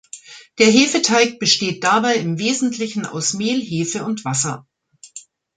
Der 0.57 0.65
Hefeteig 0.65 1.37
besteht 1.37 1.83
dabei 1.83 2.15
im 2.15 2.39
Wesentlichen 2.39 3.05
aus 3.05 3.33
Mehl, 3.35 3.61
Hefe 3.61 4.03
und 4.03 4.25
Wasser. 4.25 4.65